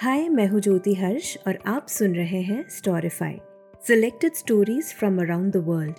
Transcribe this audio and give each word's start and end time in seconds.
हाय, 0.00 0.28
मैं 0.28 0.46
हूँ 0.48 0.60
ज्योति 0.60 0.92
हर्ष 0.94 1.36
और 1.46 1.58
आप 1.66 1.86
सुन 1.88 2.14
रहे 2.14 2.40
हैं 2.42 2.64
Storify 2.68 3.38
selected 3.82 4.34
stories 4.34 4.92
from 4.94 5.18
around 5.20 5.52
the 5.52 5.62
world 5.66 5.94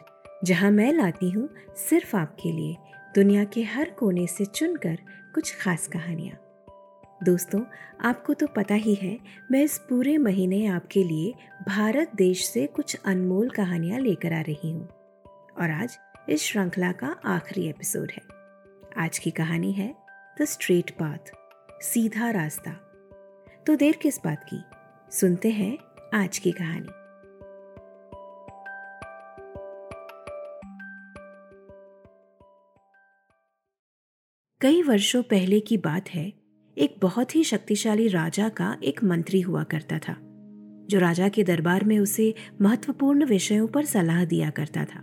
जहाँ 0.45 0.69
मैं 0.71 0.91
लाती 0.93 1.29
हूँ 1.29 1.47
सिर्फ़ 1.79 2.15
आपके 2.17 2.51
लिए, 2.51 2.75
दुनिया 3.15 3.43
के 3.43 3.63
हर 3.63 3.89
कोने 3.89 4.25
से 4.27 4.45
चुनकर 4.45 4.97
कुछ 5.35 5.55
खास 5.61 5.87
कहानियाँ। 5.87 6.37
दोस्तों, 7.23 7.61
आपको 8.01 8.33
तो 8.33 8.47
पता 8.47 8.75
ही 8.75 8.95
है, 8.95 9.17
मैं 9.51 9.63
इस 9.63 9.77
पूरे 9.79 10.17
महीने 10.17 10.65
आपके 10.67 11.03
लिए 11.03 11.33
भारत 11.67 12.15
देश 12.15 12.47
से 12.47 12.67
कुछ 12.67 12.97
अनमोल 13.05 13.49
कहानियाँ 13.49 13.99
लेकर 13.99 14.33
आ 14.33 14.41
रही 14.41 14.71
हूँ, 14.71 14.87
और 15.61 15.71
आज 15.71 15.99
इस 16.29 16.43
श्रृंखला 16.43 16.91
का 16.91 17.15
आखिरी 17.27 17.69
एपिसोड 17.69 18.11
है। 18.11 18.21
आज 18.97 19.19
की 19.19 19.31
कहानी 19.31 19.71
है 19.71 19.95
द 20.41 20.45
स्ट्रेट 20.45 20.91
पाथ 20.91 21.35
सीधा 21.83 22.29
रास्ता। 22.31 22.85
तो 23.67 23.75
देर 23.75 23.95
किस 23.95 24.17
बात 24.17 24.45
की? 24.53 24.57
सुनते 25.11 25.49
हैं 25.49 25.77
आज 26.13 26.37
की 26.37 26.51
कहानी। 26.51 26.87
कई 34.61 34.81
वर्षों 34.83 35.23
पहले 35.23 35.59
की 35.59 35.77
बात 35.77 36.09
है, 36.09 36.33
एक 36.77 36.95
बहुत 37.01 37.35
ही 37.35 37.43
शक्तिशाली 37.43 38.07
राजा 38.07 38.49
का 38.49 38.77
एक 38.83 39.03
मंत्री 39.03 39.41
हुआ 39.41 39.63
करता 39.63 39.99
था, 39.99 40.17
जो 40.89 40.99
राजा 40.99 41.29
के 41.29 41.43
दरबार 41.43 41.83
में 41.83 41.99
उसे 41.99 42.33
महत्वपूर्ण 42.61 43.25
विषयों 43.25 43.67
पर 43.67 43.85
सलाह 43.85 44.25
दिया 44.25 44.49
करता 44.49 44.85
था। 44.85 44.99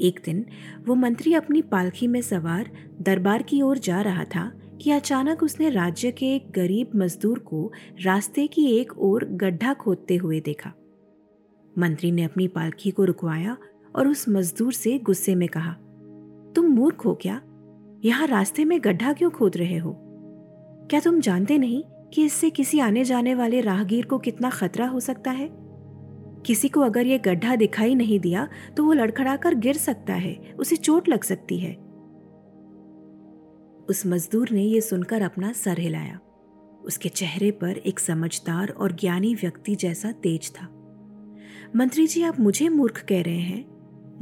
एक 0.00 0.20
दिन, 0.24 0.46
वो 0.80 0.94
मंत्री 0.94 1.34
अपनी 1.34 1.62
पालकी 1.62 2.06
में 2.06 2.20
सवार 2.20 2.70
दरबार 3.00 3.42
की 3.42 3.62
ओर 3.62 3.78
जा 3.78 4.00
रहा 4.00 4.24
था 4.24 4.59
कि 4.80 4.90
अचानक 4.90 5.42
उसने 5.42 5.70
राज्य 5.70 6.10
के 6.12 6.26
एक 6.26 6.50
गरीब 6.50 6.90
मजदूर 6.96 7.38
को 7.38 7.72
रास्ते 8.02 8.46
की 8.46 8.66
एक 8.76 8.98
ओर 8.98 9.24
गड्ढा 9.24 9.74
खोदते 9.74 10.16
हुए 10.16 10.40
देखा। 10.40 10.72
मंत्री 11.78 12.12
ने 12.12 12.22
अपनी 12.22 12.48
पालकी 12.48 12.90
को 12.90 13.04
रुकवाया 13.04 13.56
और 13.96 14.08
उस 14.08 14.28
मजदूर 14.28 14.72
से 14.72 14.98
गुस्से 14.98 15.34
में 15.34 15.48
कहा, 15.48 15.72
तुम 16.56 16.66
मूर्ख 16.66 17.04
हो 17.04 17.14
क्या? 17.14 17.40
यहाँ 18.04 18.26
रास्ते 18.26 18.64
में 18.64 18.78
गड्ढा 18.84 19.12
क्यों 19.12 19.30
खोद 19.30 19.56
रहे 19.56 19.78
हो? 19.78 19.96
क्या 20.90 21.00
तुम 21.00 21.20
जानते 21.20 21.58
नहीं 21.58 21.82
कि 22.14 22.24
इससे 22.24 22.50
किसी 22.50 22.78
आने 22.78 23.04
जाने 23.04 23.34
वाले 23.34 23.60
राहगीर 23.60 24.06
को 24.06 24.18
कितना 24.18 24.50
खतरा 24.50 24.86
हो 24.86 25.00
सकता 25.00 25.30
है? 25.30 25.48
किसी 26.46 26.68
को 26.68 26.80
अगर 26.80 27.06
ये 27.06 27.18
गड्ढा 27.18 27.56
दिखाई 27.56 27.94
नहीं 27.94 28.20
दिया 28.20 28.48
तो 28.76 28.84
वो 28.84 28.92
लड़खड़ा 28.92 29.36
कर 29.36 29.54
गिर 29.54 29.76
सकता 29.76 30.14
है, 30.14 30.54
उसे 30.58 30.76
चोट 30.76 31.08
लग 31.08 31.24
सकती 31.24 31.58
है। 31.58 31.89
उस 33.90 34.06
मजदूर 34.06 34.50
ने 34.50 34.62
यह 34.62 34.80
सुनकर 34.80 35.22
अपना 35.22 35.52
सर 35.52 35.78
हिलाया। 35.78 36.18
उसके 36.84 37.08
चेहरे 37.08 37.50
पर 37.50 37.76
एक 37.76 38.00
समझदार 38.00 38.70
और 38.70 38.92
ज्ञानी 38.92 39.34
व्यक्ति 39.34 39.74
जैसा 39.74 40.12
तेज 40.12 40.50
था। 40.52 40.68
मंत्री 41.76 42.06
जी, 42.06 42.22
आप 42.22 42.40
मुझे 42.40 42.68
मूर्ख 42.68 43.04
कह 43.08 43.22
रहे 43.22 43.40
हैं। 43.40 43.64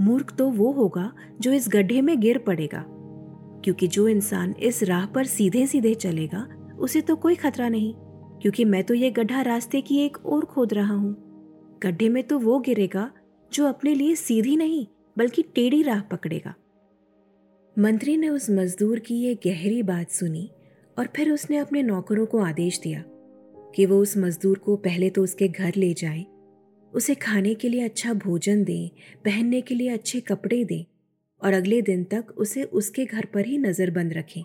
मूर्ख 0.00 0.34
तो 0.36 0.48
वो 0.50 0.70
होगा 0.72 1.12
जो 1.40 1.52
इस 1.52 1.68
गड्ढे 1.68 2.00
में 2.00 2.18
गिर 2.20 2.38
पड़ेगा, 2.38 2.84
क्योंकि 3.64 3.86
जो 3.86 4.06
इंसान 4.08 4.54
इस 4.60 4.82
राह 4.82 5.06
पर 5.06 5.26
सीधे 5.26 5.66
सीधे 5.66 5.94
चलेगा, 5.94 6.46
उसे 6.78 7.00
तो 7.00 7.16
कोई 7.16 7.34
खतरा 7.34 7.68
नहीं, 7.68 7.94
क्योंकि 8.42 8.64
मैं 8.64 8.82
तो 8.84 8.94
ये 8.94 9.10
गड्ढा 9.10 9.42
रास्ते 9.42 9.80
की 9.80 9.98
एक 9.98 10.16
और 10.26 10.44
खोद 10.44 10.74
रहा 10.74 10.94
हूँ। 10.94 11.14
गड्ढे 11.82 12.08
में 12.08 12.22
तो 12.22 12.38
वो 12.38 12.58
गिरेगा 12.58 13.10
जो 13.52 13.66
अपने 13.66 13.94
लिए 13.94 14.14
सीधी 14.14 14.56
नहीं, 14.56 14.86
बल्कि 15.16 15.42
टेढ़ी 15.54 15.82
राह 15.82 16.00
पकड़ेगा। 16.02 16.54
मंत्री 17.78 18.16
ने 18.16 18.28
उस 18.28 18.48
मजदूर 18.50 18.98
की 18.98 19.14
ये 19.14 19.34
गहरी 19.34 19.82
बात 19.82 20.10
सुनी 20.10 20.50
और 20.98 21.08
फिर 21.16 21.30
उसने 21.32 21.56
अपने 21.56 21.82
नौकरों 21.82 22.24
को 22.26 22.38
आदेश 22.38 22.78
दिया 22.80 23.02
कि 23.74 23.84
वो 23.86 23.98
उस 23.98 24.16
मजदूर 24.16 24.58
को 24.58 24.74
पहले 24.76 25.10
तो 25.10 25.22
उसके 25.22 25.48
घर 25.48 25.72
ले 25.76 25.92
जाए, 25.94 26.24
उसे 26.92 27.14
खाने 27.14 27.54
के 27.54 27.68
लिए 27.68 27.84
अच्छा 27.84 28.12
भोजन 28.14 28.64
दें, 28.64 28.88
पहनने 29.24 29.60
के 29.60 29.74
लिए 29.74 29.88
अच्छे 29.88 30.20
कपड़े 30.20 30.64
दें 30.64 30.84
और 31.42 31.52
अगले 31.52 31.80
दिन 31.82 32.02
तक 32.04 32.34
उसे 32.38 32.62
उसके 32.62 33.04
घर 33.04 33.24
पर 33.24 33.46
ही 33.46 33.58
नज़रबंद 33.58 34.12
रखें। 34.12 34.42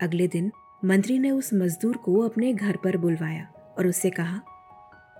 अगले 0.00 0.28
दिन 0.28 0.50
मंत्री 0.84 1.18
ने 1.18 1.30
उस 1.30 1.50
मजदूर 1.54 1.96
को 1.96 2.18
अपने 2.20 2.52
घर 2.52 2.76
पर 2.76 2.96
बुलवाया 2.96 3.48
और 3.78 3.86
उससे 3.86 4.10
कहा, 4.10 4.40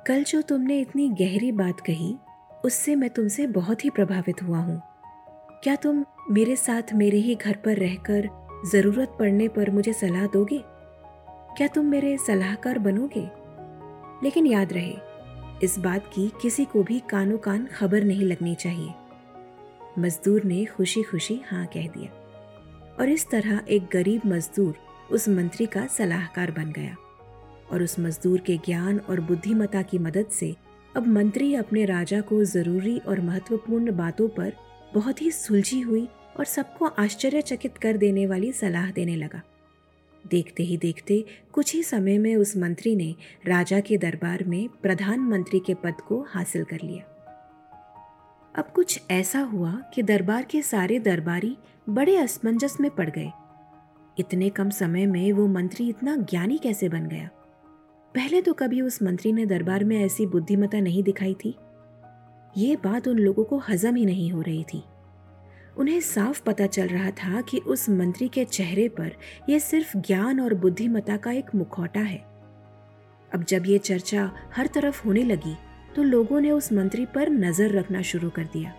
कल 0.06 0.24
जो 0.24 0.42
तुमने 0.42 0.80
इतनी 0.80 1.08
गहरी 1.20 1.52
बात 1.54 1.80
कही, 1.80 2.14
उससे 2.64 2.96
मैं 2.96 3.10
तुमसे 3.10 3.46
बहुत 3.46 3.84
ही 3.84 3.90
प्रभावित 3.90 4.42
हुआ 4.42 4.58
हूँ। 4.58 4.80
क्या 5.62 5.74
तुम 5.76 6.04
मेरे 6.30 6.56
साथ 6.56 6.82
मेरे 6.94 7.18
ही 7.18 7.34
घर 7.34 7.56
पर 7.56 7.76
रहकर 7.76 8.28
ज़रूरत 8.72 9.16
पड़ने 9.18 9.48
पर 9.48 9.70
मुझे 9.70 9.92
सलाह 9.92 10.26
दोगे? 10.26 10.62
क्या 11.56 11.66
तुम 11.66 11.86
मेरे 11.86 12.18
सलाहकार 12.18 12.78
बनोगे? 12.78 13.30
लेकिन 14.24 14.46
याद 14.46 14.72
रहे, 14.72 14.96
इस 15.62 15.78
बात 15.78 16.10
की 16.14 16.32
किसी 16.42 16.64
को 16.64 16.82
भी 16.82 17.02
कानो 17.10 17.36
कान 17.36 17.66
खबर 17.66 18.04
नहीं 18.04 18.22
लगनी 18.22 18.54
चाहिए। 18.54 18.94
मजदूर 19.98 20.44
ने 20.44 20.64
खुशी 20.64 21.02
खुशी 21.02 21.40
हाँ 21.46 21.66
कह 21.66 21.86
दिया। 21.86 22.10
और 23.00 23.08
इस 23.08 23.30
तरह 23.30 23.60
एक 23.68 23.86
गरीब 23.92 24.22
मजदूर 24.26 24.74
उस 25.12 25.28
मंत्री 25.28 25.66
का 25.66 25.86
सलाहकार 25.86 26.50
बन 26.50 26.72
गया। 26.72 26.96
और 27.72 27.82
उस 27.82 27.98
मजदूर 28.00 28.40
के 28.40 28.56
ज्ञान 28.56 28.98
और 28.98 29.20
बुद्धिमता 29.20 29.82
की 29.82 29.98
मदद 29.98 30.26
से 30.26 30.56
अब 30.96 31.06
मंत्री 31.06 31.54
अपने 31.54 31.84
राजा 31.84 32.20
को 32.20 32.44
ज़रूरी 32.44 32.98
और 32.98 33.20
महत्वपूर्ण 33.20 33.96
बातों 33.96 34.28
पर 34.28 34.52
बहुत 34.94 35.22
ही 35.22 35.30
सुलझी 35.30 35.80
हुई 35.80 36.08
और 36.38 36.44
सबको 36.44 36.86
आश्चर्यचकित 36.86 37.76
कर 37.76 37.96
देने 37.96 38.26
वाली 38.26 38.52
सलाह 38.52 38.90
देने 38.90 39.16
लगा। 39.16 39.42
देखते 40.30 40.62
ही 40.62 40.76
देखते 40.76 41.24
कुछ 41.52 41.74
ही 41.74 41.82
समय 41.82 42.18
में 42.18 42.36
उस 42.36 42.56
मंत्री 42.56 42.96
ने 42.96 43.14
राजा 43.46 43.80
के 43.80 43.98
दरबार 43.98 44.44
में 44.44 44.68
प्रधानमंत्री 44.68 45.60
के 45.60 45.74
पद 45.74 45.94
को 46.08 46.26
हासिल 46.28 46.64
कर 46.64 46.78
लिया। 46.84 47.14
अब 48.56 48.64
कुछ 48.74 49.02
ऐसा 49.10 49.40
हुआ 49.40 49.82
कि 49.94 50.02
दरबार 50.02 50.42
के 50.42 50.62
सारे 50.62 50.98
दरबारी 50.98 51.56
बड़े 51.88 52.16
असमंजस 52.16 52.80
में 52.80 52.90
पड़ 52.90 53.10
गए। 53.10 53.30
इतने 54.18 54.50
कम 54.50 54.70
समय 54.70 55.06
में 55.06 55.32
वो 55.32 55.46
मंत्री 55.46 55.88
इतना 55.88 56.16
ज्ञानी 56.16 56.58
कैसे 56.58 56.88
बन 56.88 57.06
गया? 57.08 57.30
पहले 58.14 58.42
तो 58.42 58.52
कभी 58.52 58.80
उस 58.80 59.02
मंत्री 59.02 59.32
ने 59.32 59.46
दरबार 59.46 59.84
में 59.84 60.04
ऐसी 60.04 60.26
बुद्धिमता 60.26 60.80
नहीं 60.80 61.02
दिखाई 61.02 61.34
थी। 61.34 61.56
ये 62.56 62.76
बात 62.76 63.08
उन 63.08 63.18
लोगों 63.18 63.44
को 63.44 63.58
हजम 63.58 63.94
ही 63.94 64.06
नहीं 64.06 64.32
हो 64.32 64.40
रही 64.40 64.64
थी। 64.64 64.82
उन्हें 65.78 66.00
साफ़ 66.00 66.42
पता 66.42 66.66
चल 66.66 66.86
रहा 66.88 67.10
था 67.10 67.40
कि 67.40 67.58
उस 67.58 67.88
मंत्री 67.88 68.28
के 68.28 68.44
चेहरे 68.44 68.88
पर 68.88 69.12
यह 69.48 69.58
सिर्फ़ 69.58 69.96
ज्ञान 69.96 70.40
और 70.40 70.54
बुद्धिमता 70.54 71.16
का 71.16 71.32
एक 71.32 71.54
मुखौटा 71.54 72.00
है। 72.00 72.18
अब 73.32 73.44
जब 73.48 73.66
ये 73.66 73.78
चर्चा 73.78 74.30
हर 74.56 74.66
तरफ़ 74.66 75.04
होने 75.04 75.22
लगी 75.22 75.56
तो 75.96 76.02
लोगों 76.02 76.40
ने 76.40 76.50
उस 76.50 76.72
मंत्री 76.72 77.04
पर 77.06 77.28
नज़र 77.28 77.70
रखना 77.70 78.02
शुरू 78.02 78.30
कर 78.30 78.44
दिया। 78.44 78.74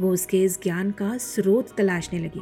वो 0.00 0.12
उसके 0.12 0.42
इस 0.44 0.62
ज्ञान 0.62 0.90
का 0.90 1.16
स्रोत 1.18 1.74
तलाशने 1.76 2.18
लगे। 2.18 2.40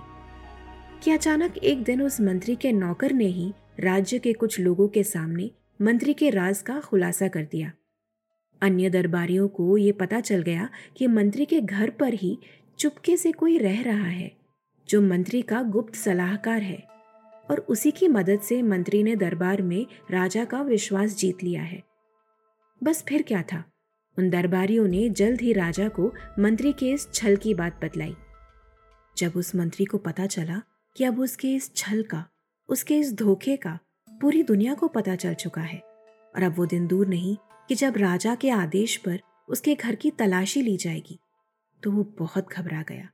कि 1.02 1.10
अचानक 1.10 1.56
एक 1.56 1.82
दिन 1.82 2.02
उस 2.02 2.20
मंत्री 2.20 2.56
के 2.56 2.72
नौकर 2.72 3.12
ने 3.12 3.26
ही 3.26 3.52
राज्य 3.80 4.18
के 4.18 4.32
कुछ 4.32 4.60
लोगों 4.60 4.88
के 4.88 5.02
सामने 5.02 5.50
मंत्री 5.82 6.14
के 6.14 6.30
राज 6.30 6.62
का 6.62 6.80
खुलासा 6.80 7.28
कर 7.28 7.44
दिया। 7.44 7.72
अन्य 8.62 8.90
दरबारियों 8.90 9.48
को 9.48 9.76
ये 9.76 9.92
पता 9.92 10.20
चल 10.20 10.42
गया 10.42 10.68
कि 10.96 11.06
मंत्री 11.06 11.44
के 11.44 11.60
घर 11.60 11.90
पर 11.90 12.14
ही 12.14 12.38
चुपके 12.78 13.16
से 13.16 13.32
कोई 13.32 13.58
रह 13.58 13.82
रहा 13.82 14.06
है, 14.06 14.36
जो 14.88 15.00
मंत्री 15.00 15.42
का 15.42 15.62
गुप्त 15.62 15.94
सलाहकार 15.94 16.62
है, 16.62 16.86
और 17.50 17.66
उसी 17.68 17.90
की 17.90 18.08
मदद 18.08 18.40
से 18.40 18.62
मंत्री 18.62 19.02
ने 19.02 19.16
दरबार 19.16 19.62
में 19.62 19.86
राजा 20.10 20.44
का 20.44 20.62
विश्वास 20.62 21.16
जीत 21.16 21.42
लिया 21.42 21.62
है। 21.62 21.82
बस 22.82 23.04
फिर 23.08 23.22
क्या 23.22 23.42
था? 23.42 23.64
उन 24.18 24.30
दरबारियों 24.30 24.88
ने 24.88 25.08
जल्द 25.08 25.40
ही 25.40 25.52
राजा 25.52 25.88
को 25.88 26.12
मंत्री 26.38 26.72
के 26.72 26.92
इस 26.92 27.12
छल 27.14 27.36
की 27.36 27.54
बात 27.54 27.84
बतलाई। 27.84 28.14
जब 29.18 29.32
उस 29.36 29.54
मंत्री 29.54 29.84
को 29.84 29.98
पता 29.98 30.26
चला 30.26 30.62
कि 30.96 31.04
अब 31.04 31.20
उसके 31.20 31.54
इस 31.54 31.74
छल 31.76 32.02
का, 32.02 32.26
उसके 32.68 32.98
इस 32.98 33.14
धोखे 33.14 33.56
का 33.56 33.78
पूरी 34.20 34.42
दुनिया 34.42 34.74
को 34.74 34.88
पता 34.88 35.16
चल 35.16 35.34
चुका 35.34 35.60
है, 35.60 35.78
और 36.36 36.42
अब 36.42 36.54
वो 36.56 36.66
दिन 36.66 36.86
दूर 36.86 37.06
नहीं 37.06 37.36
कि 37.68 37.74
जब 37.74 37.96
राजा 37.96 38.34
के 38.34 38.50
आदेश 38.50 38.96
पर 38.96 39.20
उसके 39.48 39.74
घर 39.74 39.94
की 39.94 40.10
तलाशी 40.10 40.62
ली 40.62 40.76
जाएगी। 40.76 41.18
तो 41.84 41.90
वो 41.90 42.02
बहुत 42.18 42.52
घबरा 42.52 42.82
गया। 42.82 43.08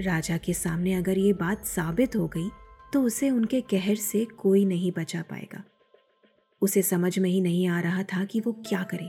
राजा 0.00 0.36
के 0.36 0.54
सामने 0.54 0.94
अगर 0.94 1.18
ये 1.18 1.32
बात 1.32 1.64
साबित 1.66 2.16
हो 2.16 2.28
गई 2.28 2.48
तो 2.92 3.02
उसे 3.02 3.30
उनके 3.30 3.60
कहर 3.60 3.96
से 3.96 4.24
कोई 4.24 4.64
नहीं 4.64 4.92
बचा 4.92 5.22
पाएगा। 5.22 5.62
उसे 6.62 6.82
समझ 6.82 7.18
में 7.18 7.30
ही 7.30 7.40
नहीं 7.40 7.66
आ 7.68 7.80
रहा 7.80 8.02
था 8.02 8.24
कि 8.24 8.40
वो 8.40 8.52
क्या 8.52 8.82
करे। 8.82 9.08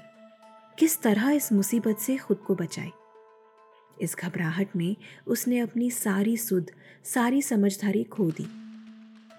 किस 0.80 1.02
तरह 1.02 1.30
इस 1.30 1.52
मुसीबत 1.54 1.98
से 1.98 2.18
खुद 2.18 2.38
को 2.38 2.56
बचाए। 2.56 2.92
इस 4.02 4.16
घबराहट 4.20 4.76
में 4.76 4.96
उसने 5.28 5.60
अपनी 5.60 5.92
सारी 5.92 6.38
सुध, 6.38 6.72
सारी 7.04 7.42
समझदारी 7.42 8.04
खो 8.04 8.32
दी। 8.32 8.48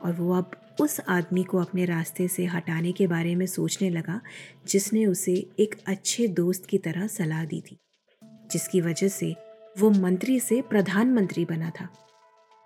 और 0.03 0.13
वो 0.13 0.35
अब 0.35 0.51
उस 0.81 1.01
आदमी 1.09 1.43
को 1.43 1.59
अपने 1.59 1.85
रास्ते 1.85 2.29
से 2.29 2.45
हटाने 2.47 2.93
के 2.93 3.07
बारे 3.07 3.35
में 3.35 3.47
सोचने 3.47 3.91
लगा, 3.91 4.21
जिसने 4.67 5.07
उसे 5.07 5.35
एक 5.59 5.75
अच्छे 5.87 6.29
दोस्त 6.29 6.67
की 6.67 6.79
तरह 6.79 7.07
सलाह 7.07 7.45
दी 7.45 7.61
थी। 7.61 7.79
जिसकी 8.55 8.81
वजह 8.81 9.09
से 9.09 9.35
वो 9.79 9.91
मंत्री 9.91 10.41
से 10.41 10.63
प्रधानमंत्री 10.63 11.45
बना 11.45 11.71
था। 11.71 11.89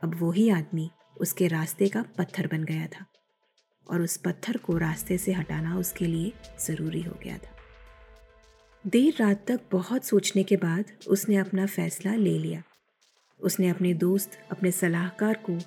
अब 0.05 0.15
वही 0.15 0.49
आदमी 0.51 0.91
उसके 1.21 1.47
रास्ते 1.49 1.89
का 1.89 2.03
पत्थर 2.19 2.47
बन 2.47 2.65
गया 2.65 2.87
था 2.87 3.07
और 3.91 4.03
उस 4.03 4.17
पत्थर 4.17 4.57
को 4.57 4.77
रास्ते 4.79 5.19
से 5.19 5.33
हटाना 5.33 5.79
उसके 5.79 6.07
लिए 6.07 6.33
ज़रूरी 6.67 7.03
हो 7.03 7.15
गया 7.25 7.39
था। 7.39 7.57
देर 8.87 9.15
रात 9.21 9.45
तक 9.49 9.61
बहुत 9.73 10.05
सोचने 10.05 10.43
के 10.43 10.57
बाद 10.57 10.85
उसने 11.09 11.37
अपना 11.37 11.67
फैसला 11.67 12.15
ले 12.15 12.39
लिया। 12.39 12.63
उसने 13.41 13.69
अपने 13.69 13.95
दोस्त, 13.95 14.39
अपने 14.51 14.71
सलाहकार 14.71 15.35
को 15.35 15.59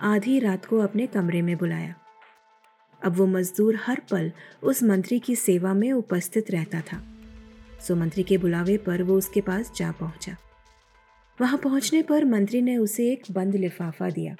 आधी 0.00 0.38
रात 0.38 0.64
को 0.64 0.78
अपने 0.78 1.06
कमरे 1.06 1.42
में 1.42 1.56
बुलाया। 1.56 1.94
अब 3.04 3.16
वो 3.16 3.26
मजदूर 3.26 3.78
हर 3.84 4.02
पल 4.10 4.32
उस 4.62 4.82
मंत्री 4.82 5.18
की 5.18 5.36
सेवा 5.36 5.74
में 5.74 5.92
उपस्थित 5.92 6.50
रहता 6.50 6.80
था। 6.80 7.02
सो 7.80 7.96
मंत्री 7.96 8.22
के 8.22 8.38
बुलावे 8.38 8.76
पर 8.76 9.02
वो 9.02 9.14
उसके 9.14 9.40
पास 9.40 9.72
जा 9.76 9.92
पहुँचा। 9.92 10.36
वहाँ 11.40 11.58
पहुँचने 11.58 12.02
पर 12.02 12.24
मंत्री 12.24 12.62
ने 12.62 12.76
उसे 12.76 13.12
एक 13.12 13.22
बंद 13.30 13.54
लिफाफा 13.54 14.10
दिया 14.10 14.36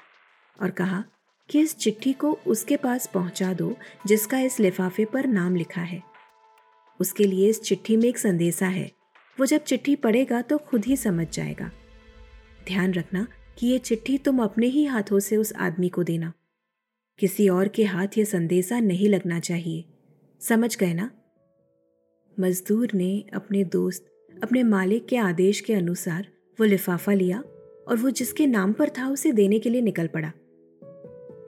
और 0.61 0.69
कहा 0.69 1.03
कि 1.49 1.59
इस 1.59 1.77
चिट्ठी 1.77 2.13
को 2.13 2.39
उसके 2.47 2.77
पास 2.77 3.07
पहुँचा 3.07 3.53
दो, 3.53 3.77
जिसका 4.07 4.39
इस 4.39 4.59
लिफाफे 4.59 5.05
पर 5.05 5.27
नाम 5.27 5.55
लिखा 5.55 5.81
है। 5.81 6.03
उसके 6.99 7.23
लिए 7.23 7.49
इस 7.49 7.61
चिट्ठी 7.61 7.97
में 7.97 8.05
एक 8.05 8.17
संदेशा 8.17 8.67
है। 8.67 8.91
वो 9.39 9.45
जब 9.45 9.63
चिट्ठी 9.63 9.95
पढ़ेगा 9.95 10.41
तो 10.41 10.57
खुद 10.57 10.85
ही 10.85 10.97
समझ 10.97 11.27
जाएगा। 11.33 11.71
ध्यान 12.67 12.93
रखना 12.93 13.27
कि 13.57 13.67
ये 13.67 13.77
चिट्ठी 13.77 14.17
तुम 14.17 14.43
अपने 14.43 14.67
ही 14.67 14.85
हाथों 14.85 15.19
से 15.19 15.37
उस 15.37 15.53
आदमी 15.53 15.89
को 15.89 16.03
देना। 16.03 16.33
किसी 17.19 17.49
और 17.49 17.67
के 17.67 17.83
हाथ 17.83 18.07
ये 18.17 18.25
संदेशा 18.25 18.79
नहीं 18.79 19.09
लगना 19.09 19.39
चाहिए। 19.39 19.85
समझ 20.41 20.77
गए 20.77 20.93
ना? 20.93 21.11
मजदूर 22.39 22.91
ने 22.93 23.25
अपने 23.33 23.63
दोस्त, 23.63 24.05
अपने 24.43 24.63
मालिक 24.63 25.05
के 25.05 25.17
आदेश 25.17 25.59
के 25.61 25.73
अनुसार 25.73 26.27
वो 26.59 26.65
लिफाफा 26.65 27.13
लिया 27.13 27.43
और 27.87 27.97
वो 27.97 28.09
जिसके 28.09 28.47
नाम 28.47 28.73
पर 28.73 28.89
था 28.89 29.09
उसे 29.09 29.31
देने 29.31 29.59
के 29.59 29.69
लिए 29.69 29.81
निकल 29.81 30.07
पड़ा। 30.07 30.31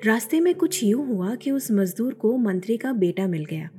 रास्ते 0.05 0.39
में 0.39 0.55
कुछ 0.55 0.83
यूँ 0.83 1.07
हुआ 1.07 1.35
कि 1.35 1.51
उस 1.51 1.71
मजदूर 1.71 2.13
को 2.13 2.37
मंत्री 2.37 2.77
का 2.77 2.93
बेटा 2.93 3.27
मिल 3.27 3.45
गया। 3.45 3.69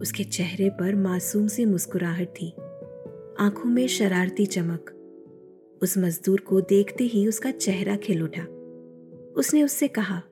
उसके 0.00 0.24
चेहरे 0.24 0.70
पर 0.70 0.94
मासूम 0.94 1.46
सी 1.46 1.64
मुस्कुराहट 1.64 2.28
थी। 2.28 2.50
आँखों 3.40 3.70
में 3.70 3.86
शरारती 3.86 4.46
चमक। 4.46 4.94
उस 5.82 5.98
मजदूर 5.98 6.40
को 6.40 6.60
देखते 6.60 7.04
ही 7.04 7.26
उसका 7.26 7.50
चेहरा 7.50 7.96
खिल 7.96 8.22
उठा। 8.22 8.42
उसने 9.36 9.62
उससे 9.62 9.88
कहा, 9.88 10.22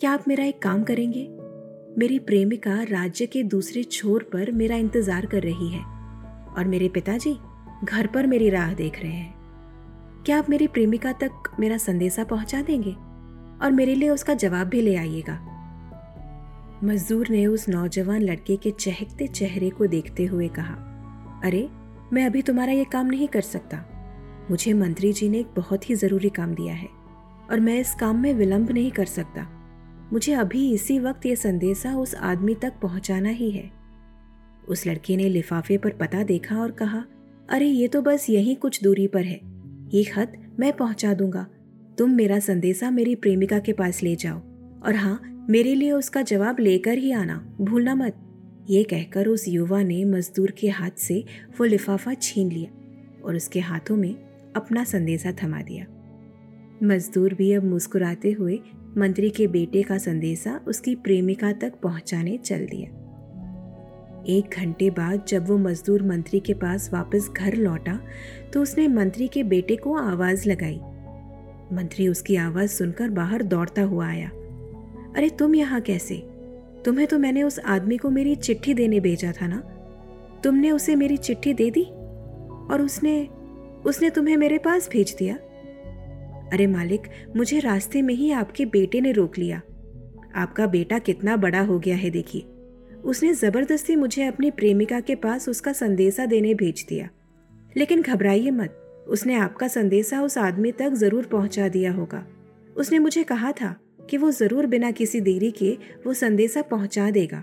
क्या 0.00 0.10
आप 0.10 0.24
मेरा 0.28 0.44
एक 0.44 0.58
काम 0.58 0.82
करेंगे? 0.82 1.39
मेरी 1.98 2.18
प्रेमिका 2.18 2.82
राज्य 2.82 3.26
के 3.26 3.42
दूसरे 3.42 3.82
छोर 3.82 4.22
पर 4.22 4.50
मेरा 4.50 4.76
इंतज़ार 4.76 5.26
कर 5.26 5.42
रही 5.42 5.68
है 5.68 5.84
और 6.58 6.64
मेरे 6.64 6.88
पिताजी 6.88 7.36
घर 7.84 8.06
पर 8.06 8.26
मेरी 8.26 8.50
राह 8.50 8.74
देख 8.74 9.02
रहे 9.02 9.12
हैं। 9.12 9.34
क्या 10.26 10.38
आप 10.38 10.50
मेरी 10.50 10.66
प्रेमिका 10.66 11.12
तक 11.12 11.30
मेरा 11.60 11.76
संदेशा 11.76 12.24
पहुँचा 12.24 12.62
देंगे 12.62 12.92
और 13.64 13.72
मेरे 13.72 13.94
लिए 13.94 14.08
उसका 14.08 14.34
जवाब 14.34 14.66
भी 14.66 14.80
ले 14.80 14.96
आइएगा? 14.96 15.34
मजदूर 16.84 17.28
ने 17.28 17.46
उस 17.46 17.68
नौजवान 17.68 18.22
लड़के 18.22 18.56
के 18.56 18.70
चहकते 18.70 19.26
चेहरे 19.26 19.70
को 19.70 19.86
देखते 19.86 20.24
हुए 20.24 20.48
कहा, 20.48 20.74
अरे, 21.44 21.68
मैं 22.12 22.26
अभी 22.26 22.42
तुम्हारा 22.42 22.72
ये 22.72 22.84
काम 22.84 23.06
नहीं 23.06 23.28
कर 23.28 23.40
सकता। 23.40 23.84
मुझे 24.50 24.72
मंत्री 24.72 25.12
जी 25.12 25.28
ने 25.28 25.38
एक 25.38 25.54
बहुत 25.56 25.90
ही 25.90 25.94
ज़रूरी 25.94 26.28
काम 26.28 26.54
दिया 26.54 26.74
है 26.74 26.88
और 27.50 27.60
मैं 27.60 27.80
इस 27.80 27.94
काम 27.94 28.22
में 28.22 28.34
विलंब 28.34 28.70
नहीं 28.70 28.90
कर 28.90 29.04
सकता। 29.04 29.56
मुझे 30.12 30.32
अभी 30.32 30.72
इसी 30.72 30.98
वक्त 30.98 31.26
ये 31.26 31.36
संदेशा 31.36 31.96
उस 31.96 32.14
आदमी 32.14 32.54
तक 32.54 32.72
पहुंचाना 32.82 33.28
ही 33.28 33.50
है। 33.50 33.70
उस 34.68 34.86
लड़के 34.86 35.16
ने 35.16 35.28
लिफाफे 35.28 35.78
पर 35.78 35.90
पता 35.90 36.22
देखा 36.22 36.60
और 36.60 36.70
कहा, 36.70 37.04
अरे, 37.50 37.66
ये 37.66 37.88
तो 37.88 38.02
बस 38.02 38.30
यही 38.30 38.54
कुछ 38.54 38.82
दूरी 38.82 39.06
पर 39.06 39.24
है। 39.24 39.40
ये 39.94 40.04
खत 40.04 40.56
मैं 40.60 40.72
पहुँचा 40.72 41.14
दूँगा। 41.14 41.46
तुम 41.98 42.10
मेरा 42.10 42.38
संदेशा 42.38 42.90
मेरी 42.90 43.14
प्रेमिका 43.14 43.58
के 43.58 43.72
पास 43.72 44.02
ले 44.02 44.16
जाओ। 44.16 44.38
और 44.86 44.94
हाँ 44.94 45.46
मेरे 45.50 45.74
लिए 45.74 45.92
उसका 45.92 46.22
जवाब 46.22 46.56
लेकर 46.60 46.98
ही 46.98 47.12
आना। 47.12 47.56
भूलना 47.60 47.94
मत। 47.94 48.16
ये 48.70 48.82
कहकर 48.82 49.26
उस 49.26 49.48
युवा 49.48 49.82
ने 49.82 50.04
मजदूर 50.04 50.50
के 50.50 50.68
हाथ 50.68 50.90
से 50.90 51.24
वो 51.60 51.64
लिफाफा 51.64 52.14
छीन 52.14 52.52
लिया 52.52 52.70
और 53.24 53.36
उसके 53.36 53.60
हाथों 53.60 53.96
में 53.96 54.14
अपना 54.56 54.84
संदेशा 54.84 55.32
थमा 55.32 55.62
दिया। 55.62 55.86
मजदूर 56.82 57.34
भी 57.34 57.52
अब 57.52 57.64
मुस्कुराते 57.64 58.32
हुए 58.32 58.60
मंत्री 58.98 59.30
के 59.30 59.46
बेटे 59.46 59.82
का 59.82 59.98
संदेशा 59.98 60.60
उसकी 60.66 60.94
प्रेमिका 60.94 61.52
तक 61.52 61.72
पहुँचाने 61.82 62.38
चल 62.38 62.66
दिया। 62.66 62.88
एक 64.28 64.54
घंटे 64.56 64.90
बाद 64.90 65.24
जब 65.28 65.48
वो 65.48 65.58
मजदूर 65.58 66.02
मंत्री 66.02 66.40
के 66.40 66.54
पास 66.54 66.90
वापस 66.92 67.30
घर 67.36 67.54
लौटा 67.54 68.00
तो 68.52 68.62
उसने 68.62 68.88
मंत्री 68.88 69.28
के 69.28 69.42
बेटे 69.42 69.76
को 69.76 69.94
आवाज़ 69.94 70.48
लगाई। 70.48 70.80
मंत्री 71.76 72.08
उसकी 72.08 72.36
आवाज़ 72.36 72.70
सुनकर 72.70 73.10
बाहर 73.10 73.42
दौड़ता 73.42 73.82
हुआ 73.82 74.08
आया। 74.08 74.28
अरे, 75.16 75.30
तुम 75.30 75.54
यहाँ 75.54 75.80
कैसे? 75.80 76.22
तुम्हें 76.84 77.06
तो 77.06 77.18
मैंने 77.18 77.42
उस 77.42 77.58
आदमी 77.58 77.96
को 77.96 78.10
मेरी 78.10 78.34
चिट्ठी 78.34 78.74
देने 78.74 79.00
भेजा 79.00 79.32
था 79.32 79.46
ना? 79.46 79.58
तुमने 80.44 80.70
उसे 80.70 80.96
मेरी 80.96 81.16
चिट्ठी 81.16 81.54
दे 81.54 81.70
दी? 81.70 81.84
और 82.70 82.82
उसने 82.82 83.28
उसने 83.86 84.10
तुम्हें 84.10 84.36
मेरे 84.36 84.58
पास 84.58 84.88
भेज 84.88 85.16
दिया? 85.18 85.38
अरे 86.52 86.66
मालिक, 86.66 87.02
मुझे 87.36 87.58
रास्ते 87.58 88.02
में 88.02 88.14
ही 88.14 88.30
आपके 88.30 88.64
बेटे 88.64 89.00
ने 89.00 89.12
रोक 89.12 89.38
लिया। 89.38 89.60
आपका 90.34 90.66
बेटा 90.66 90.98
कितना 90.98 91.36
बड़ा 91.36 91.60
हो 91.60 91.78
गया 91.78 91.96
है 91.96 92.10
देखिए। 92.10 92.42
उसने 93.04 93.34
ज़बरदस्ती 93.34 93.96
मुझे 93.96 94.26
अपनी 94.26 94.50
प्रेमिका 94.50 95.00
के 95.00 95.14
पास 95.14 95.48
उसका 95.48 95.72
संदेशा 95.72 96.26
देने 96.26 96.54
भेज 96.54 96.86
दिया। 96.88 97.08
लेकिन 97.76 98.02
घबराइए 98.02 98.50
मत, 98.50 99.04
उसने 99.08 99.34
आपका 99.34 99.68
संदेशा 99.68 100.22
उस 100.22 100.38
आदमी 100.38 100.72
तक 100.72 100.90
ज़रूर 100.90 101.26
पहुँचा 101.26 101.68
दिया 101.68 101.92
होगा। 101.92 102.26
उसने 102.76 102.98
मुझे 102.98 103.24
कहा 103.24 103.52
था 103.52 103.76
कि 104.10 104.16
वो 104.16 104.30
ज़रूर 104.30 104.66
बिना 104.66 104.90
किसी 104.90 105.20
देरी 105.20 105.50
के 105.50 105.78
वो 106.06 106.14
संदेशा 106.14 106.62
पहुँचा 106.62 107.10
देगा। 107.10 107.42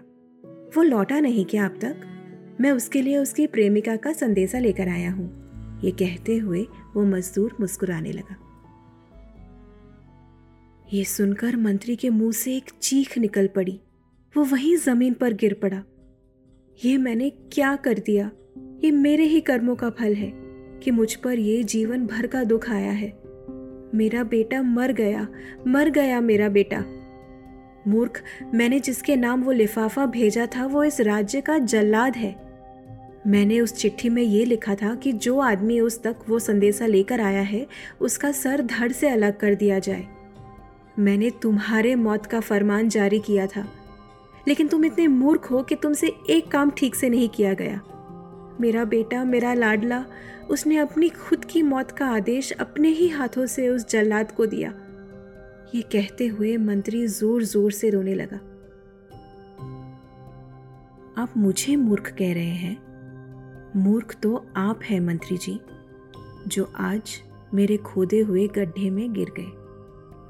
वो 0.76 0.84
लौटा 0.84 1.20
नहीं 1.20 1.46
क्या 1.46 1.66
अब 1.66 1.80
तक? 1.82 1.96
मैं 2.62 2.72
उसके 2.72 3.02
लिए 3.02 3.18
उसकी 3.18 3.48
प्रेमिका 3.48 3.96
का 3.96 4.14
संदेशा 4.14 4.60
लेकर 4.60 4.88
आया 4.88 5.12
हूँ। 5.12 5.82
ये 5.84 5.92
कहते 5.92 6.38
हुए 6.38 6.68
वो 6.96 7.04
मजदूर 7.04 7.56
मुस्कुराने 7.60 8.12
लगा। 8.12 8.47
ये 10.94 11.04
सुनकर 11.04 11.56
मंत्री 11.56 11.96
के 11.96 12.10
मुँह 12.10 12.32
से 12.32 12.56
एक 12.56 12.64
चीख 12.82 13.18
निकल 13.18 13.48
पड़ी। 13.48 13.80
वो 14.38 14.44
वहीं 14.44 14.78
ज़मीन 14.78 15.14
पर 15.14 15.34
गिर 15.34 15.54
पड़ा। 15.54 15.84
ये 16.86 16.98
मैंने 16.98 17.30
क्या 17.30 17.76
कर 17.76 18.00
दिया? 18.00 18.32
ये 18.84 18.92
मेरे 18.92 19.24
ही 19.24 19.42
कर्मों 19.42 19.76
का 19.76 19.90
फल 19.90 20.14
है 20.14 20.34
कि 20.84 20.92
मुझ 20.92 21.16
पर 21.16 21.40
ये 21.40 21.64
जीवन 21.64 22.06
भर 22.06 22.28
का 22.28 22.44
दुख 22.44 22.70
आया 22.70 22.92
है। 22.92 23.20
मेरा 23.96 24.24
बेटा 24.24 24.62
मर 24.62 24.92
गया 24.92 25.28
मर 25.68 25.90
गया 25.90 26.22
मेरा 26.22 26.50
बेटा। 26.50 26.86
मूर्ख, 27.88 28.24
मैंने 28.54 28.80
जिसके 28.80 29.16
नाम 29.16 29.44
वो 29.44 29.52
लिफाफा 29.52 30.06
भेजा 30.06 30.46
था, 30.46 30.66
वो 30.66 30.84
इस 30.84 31.02
राज्य 31.02 31.42
का 31.42 31.58
जल्लाद 31.58 32.16
है। 32.16 32.36
मैंने 33.28 33.62
उस 33.62 33.74
चिट्ठी 33.74 34.10
में 34.10 34.24
ये 34.24 34.46
लिखा 34.46 34.76
था 34.76 34.96
कि 34.96 35.12
जो 35.12 35.40
आदमी 35.40 35.80
उस 35.80 36.04
तक 36.04 36.16
वो 36.30 36.40
संदेशा 36.40 36.86
लेकर 36.86 37.22
आया 37.22 37.42
है, 37.42 37.68
उसका 38.02 38.32
सर 38.32 38.62
धड़ 38.62 38.92
से 38.92 39.10
अलग 39.10 39.38
कर 39.38 39.56
दिया 39.56 39.80
जाए। 39.80 40.17
मैंने 41.00 41.30
तुम्हारे 41.30 41.96
मौत 41.96 42.26
का 42.26 42.40
फरमान 42.40 42.90
जारी 42.90 43.20
किया 43.20 43.48
था। 43.48 43.68
लेकिन 44.48 44.68
तुम 44.68 44.86
इतने 44.86 45.08
मूर्ख 45.08 45.52
हो 45.52 45.64
कि 45.64 45.76
तुमसे 45.76 46.08
एक 46.30 46.52
काम 46.52 46.70
ठीक 46.70 46.96
से 46.96 47.10
नहीं 47.10 47.30
किया 47.30 47.54
गया। 47.54 47.82
मेरा 48.62 48.86
बेटा, 48.86 49.24
मेरा 49.24 49.54
लाडला, 49.54 50.06
उसने 50.50 50.78
अपनी 50.78 51.10
खुद 51.10 51.46
की 51.46 51.62
मौत 51.62 51.92
का 51.92 52.08
आदेश 52.08 52.52
अपने 52.52 52.90
ही 52.90 53.08
हाथों 53.08 53.46
से 53.46 53.70
उस 53.70 53.90
जल्लाद 53.90 54.32
को 54.32 54.46
दिया। 54.46 54.74
ये 55.76 55.82
कहते 55.82 56.28
हुए 56.28 56.58
मंत्री 56.58 57.08
ज़ोर 57.08 57.44
ज़ोर 57.44 57.72
से 57.72 57.90
रोने 57.90 58.14
लगा। 58.14 58.38
आप 61.22 61.34
मुझे 61.38 61.76
मूर्ख 61.76 62.08
कह 62.08 62.34
रहे 62.34 62.56
हैं? 62.56 62.78
मूर्ख 63.76 64.16
तो 64.24 64.46
आप 64.58 64.80
हैं, 64.84 65.00
मंत्री 65.00 65.38
जी, 65.38 65.60
जो 66.48 66.72
आज 66.76 67.22
मेरे 67.54 67.78
खोदे 67.78 68.20
हुए 68.20 68.48
गड्ढे 68.48 68.90
में 68.90 69.14
गिर 69.14 69.28
गए। 69.38 69.57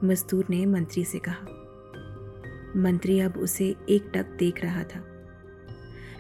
मजदूर 0.03 0.45
ने 0.49 0.65
मंत्री 0.65 1.03
से 1.03 1.19
कहा। 1.19 1.47
मंत्री 2.75 3.19
अब 3.19 3.37
उसे 3.37 3.75
एक 3.89 4.11
टक 4.15 4.25
देख 4.25 4.63
रहा 4.63 4.83
था। 4.83 5.27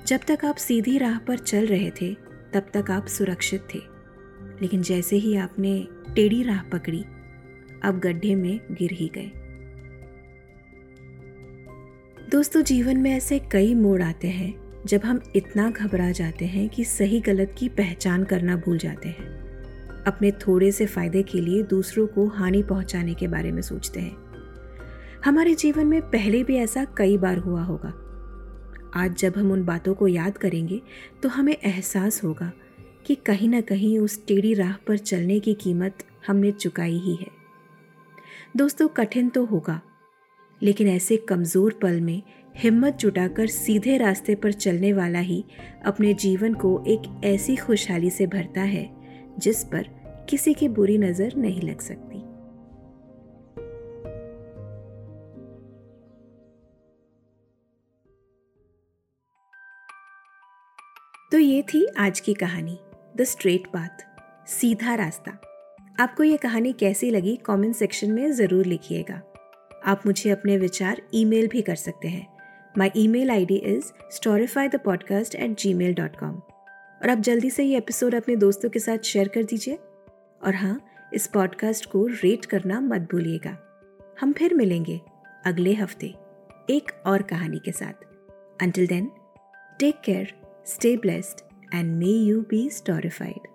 जब 0.07 0.19
तक 0.27 0.45
आप 0.45 0.55
सीधी 0.55 0.97
राह 0.97 1.19
पर 1.19 1.37
चल 1.37 1.65
रहे 1.65 1.91
थे, 1.91 2.13
तब 2.53 2.65
तक 2.73 2.91
आप 2.91 3.07
सुरक्षित 3.07 3.67
थे। 3.75 3.79
लेकिन 4.61 4.81
जैसे 4.81 5.15
ही 5.15 5.37
आपने 5.37 5.87
टेढ़ी 6.15 6.43
राह 6.43 6.63
पकड़ी 6.63 7.05
अब 7.83 7.99
गड्ढे 7.99 8.35
में 8.35 8.59
गिर 8.71 8.91
ही 8.91 9.11
गए। 9.17 9.31
दोस्तों, 12.29 12.61
जीवन 12.61 12.97
में 12.97 13.11
ऐसे 13.11 13.39
कई 13.39 13.75
मोड़ 13.75 14.01
आते 14.01 14.27
हैं, 14.27 14.83
जब 14.85 15.01
हम 15.05 15.19
इतना 15.35 15.69
घबरा 15.69 16.11
जाते 16.11 16.45
हैं 16.45 16.69
कि 16.69 16.83
सही 16.83 17.19
गलत 17.19 17.55
की 17.57 17.69
पहचान 17.69 18.23
करना 18.23 18.55
भूल 18.55 18.77
जाते 18.77 19.09
हैं। 19.09 19.46
अपने 20.07 20.31
थोड़े 20.39 20.71
से 20.71 20.85
फ़ायदे 20.85 21.23
के 21.23 21.41
लिए 21.41 21.63
दूसरों 21.65 22.07
को 22.07 22.27
हानि 22.29 22.61
पहुँचाने 22.63 23.13
के 23.13 23.27
बारे 23.27 23.51
में 23.51 23.61
सोचते 23.61 23.99
हैं। 23.99 24.15
हमारे 25.25 25.53
जीवन 25.55 25.87
में 25.87 26.01
पहले 26.01 26.43
भी 26.43 26.57
ऐसा 26.57 26.85
कई 26.97 27.17
बार 27.17 27.37
हुआ 27.37 27.63
होगा। 27.63 27.93
आज 28.95 29.15
जब 29.17 29.37
हम 29.37 29.51
उन 29.51 29.63
बातों 29.65 29.93
को 29.93 30.07
याद 30.07 30.37
करेंगे 30.37 30.81
तो 31.23 31.29
हमें 31.29 31.55
एहसास 31.55 32.23
होगा 32.23 32.51
कि 33.05 33.15
कहीं 33.15 33.49
ना 33.49 33.61
कहीं 33.61 33.97
उस 33.99 34.25
टेढ़ी 34.27 34.53
राह 34.53 34.75
पर 34.87 34.97
चलने 34.97 35.39
की 35.39 35.53
कीमत 35.53 36.03
हमने 36.27 36.51
चुकाई 36.51 36.97
ही 36.97 37.15
है। 37.15 37.27
दोस्तों, 38.57 38.87
कठिन 38.87 39.29
तो 39.29 39.43
होगा, 39.45 39.79
लेकिन 40.61 40.87
ऐसे 40.87 41.17
कमज़ोर 41.19 41.79
पल 41.81 41.99
में 42.01 42.21
हिम्मत 42.55 42.97
जुटाकर 42.97 43.47
सीधे 43.47 43.97
रास्ते 43.97 44.35
पर 44.35 44.51
चलने 44.53 44.93
वाला 44.93 45.19
ही 45.19 45.43
अपने 45.85 46.13
जीवन 46.15 46.53
को 46.53 46.83
एक 46.87 47.09
ऐसी 47.25 47.55
खुशहाली 47.55 48.09
से 48.09 48.27
भरता 48.27 48.61
है, 48.61 48.89
जिस 49.39 49.63
पर 49.63 49.89
किसी 50.29 50.53
की 50.53 50.67
बुरी 50.69 50.97
नज़र 50.97 51.35
नहीं 51.35 51.61
लग 51.61 51.79
सकती। 51.81 52.19
तो 61.31 61.37
ये 61.37 61.61
थी 61.63 61.85
आज 61.97 62.19
की 62.19 62.33
कहानी 62.33 62.77
द 63.17 63.23
स्ट्रेट 63.23 63.65
पाथ 63.67 64.05
सीधा 64.49 64.93
रास्ता। 64.95 65.31
आपको 65.99 66.23
ये 66.23 66.37
कहानी 66.37 66.71
कैसी 66.73 67.09
लगी 67.11 67.35
कमेंट 67.35 67.75
सेक्शन 67.75 68.11
में 68.11 68.31
ज़रूर 68.31 68.65
लिखिएगा। 68.65 69.21
आप 69.85 70.05
मुझे 70.05 70.29
अपने 70.29 70.57
विचार 70.57 71.01
ईमेल 71.13 71.47
भी 71.47 71.61
कर 71.61 71.75
सकते 71.75 72.07
हैं। 72.07 72.27
My 72.77 72.91
email 73.07 73.31
I 73.31 73.45
D 73.45 73.55
is 73.55 73.91
Storify 74.11 74.67
the 74.67 74.79
podcast 74.85 75.35
at 75.35 75.57
Gmail 75.73 75.93
dot 75.93 76.15
com 76.15 76.35
और 77.01 77.09
आप 77.09 77.19
जल्दी 77.19 77.49
से 77.49 77.63
ये 77.63 77.77
एपिसोड 77.77 78.15
अपने 78.15 78.35
दोस्तों 78.35 78.69
के 78.69 78.79
साथ 78.79 79.03
शेयर 79.05 79.27
कर 79.27 79.43
दीजिए। 79.43 79.77
और 80.43 80.55
हाँ 80.55 80.85
इस 81.13 81.27
पॉडकास्ट 81.27 81.85
को 81.85 82.07
रेट 82.07 82.45
करना 82.45 82.79
मत 82.81 83.01
भूलिएगा। 83.01 83.57
हम 84.21 84.33
फिर 84.33 84.53
मिलेंगे 84.53 85.01
अगले 85.45 85.73
हफ़्ते 85.73 86.13
एक 86.69 86.91
और 87.05 87.21
कहानी 87.21 87.59
के 87.59 87.71
साथ। 87.71 88.03
Until 88.61 88.87
then 88.87 89.11
take 89.79 90.01
care 90.05 90.33
stay 90.65 90.97
blessed 90.97 91.41
and 91.75 91.97
may 91.97 92.05
you 92.05 92.41
be 92.41 92.69
storified 92.69 93.47